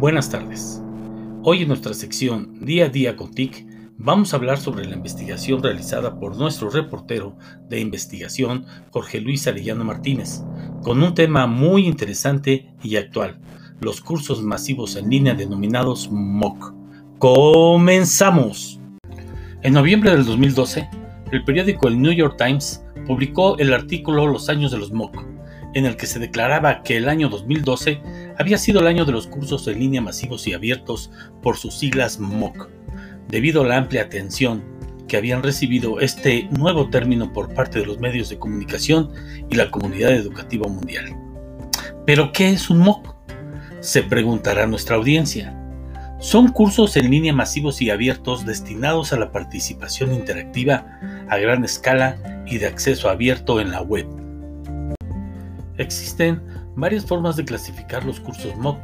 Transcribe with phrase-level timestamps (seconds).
[0.00, 0.80] Buenas tardes.
[1.42, 3.66] Hoy en nuestra sección Día a Día con TIC
[3.98, 7.36] vamos a hablar sobre la investigación realizada por nuestro reportero
[7.68, 10.42] de investigación Jorge Luis Arellano Martínez,
[10.82, 13.40] con un tema muy interesante y actual,
[13.82, 16.72] los cursos masivos en línea denominados MOOC.
[17.18, 18.80] ¡Comenzamos!
[19.60, 20.88] En noviembre del 2012,
[21.30, 25.22] el periódico El New York Times publicó el artículo Los años de los MOOC,
[25.74, 28.00] en el que se declaraba que el año 2012
[28.40, 31.10] había sido el año de los cursos en línea masivos y abiertos
[31.42, 32.70] por sus siglas MOOC,
[33.28, 34.64] debido a la amplia atención
[35.06, 39.10] que habían recibido este nuevo término por parte de los medios de comunicación
[39.50, 41.14] y la comunidad educativa mundial.
[42.06, 43.14] ¿Pero qué es un MOOC?
[43.80, 45.54] Se preguntará nuestra audiencia.
[46.18, 50.98] Son cursos en línea masivos y abiertos destinados a la participación interactiva
[51.28, 54.06] a gran escala y de acceso abierto en la web
[55.80, 56.42] Existen
[56.76, 58.78] varias formas de clasificar los cursos MOOC.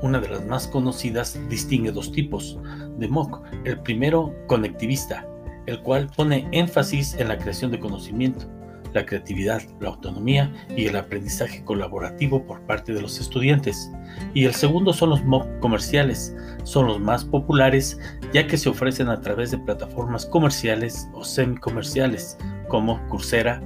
[0.00, 2.58] Una de las más conocidas distingue dos tipos
[2.96, 3.42] de MOOC.
[3.64, 5.28] El primero, conectivista,
[5.66, 8.46] el cual pone énfasis en la creación de conocimiento,
[8.94, 13.92] la creatividad, la autonomía y el aprendizaje colaborativo por parte de los estudiantes.
[14.32, 16.34] Y el segundo son los MOOC comerciales.
[16.64, 18.00] Son los más populares
[18.32, 23.60] ya que se ofrecen a través de plataformas comerciales o semi-comerciales como Coursera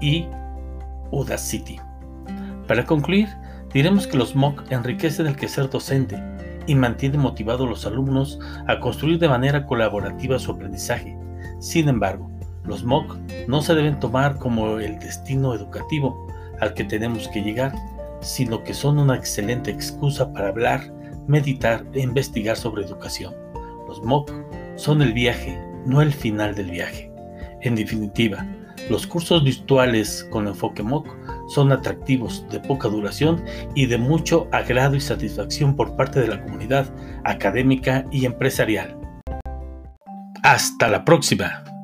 [0.00, 0.28] y
[1.10, 1.87] Udacity.
[2.68, 3.28] Para concluir,
[3.72, 6.22] diremos que los MOOC enriquecen el quehacer docente
[6.66, 11.16] y mantienen motivados a los alumnos a construir de manera colaborativa su aprendizaje.
[11.60, 12.30] Sin embargo,
[12.64, 13.16] los MOOC
[13.48, 16.28] no se deben tomar como el destino educativo
[16.60, 17.74] al que tenemos que llegar,
[18.20, 20.92] sino que son una excelente excusa para hablar,
[21.26, 23.34] meditar e investigar sobre educación.
[23.88, 24.30] Los MOOC
[24.76, 27.10] son el viaje, no el final del viaje.
[27.62, 28.46] En definitiva,
[28.90, 31.17] los cursos virtuales con enfoque MOOC
[31.48, 36.42] son atractivos, de poca duración y de mucho agrado y satisfacción por parte de la
[36.42, 36.86] comunidad
[37.24, 38.96] académica y empresarial.
[40.42, 41.67] Hasta la próxima.